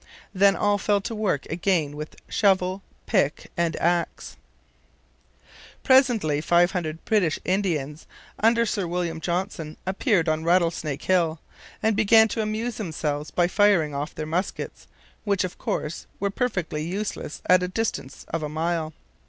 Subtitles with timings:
[0.33, 4.35] Then all fell to work again with shovel, pick, and axe.
[5.83, 8.07] Presently five hundred British Indians
[8.39, 11.39] under Sir William Johnson appeared on Rattlesnake Hill
[11.83, 14.87] and began to amuse themselves by firing off their muskets,
[15.23, 18.93] which, of course, were perfectly useless at a distance of a mile.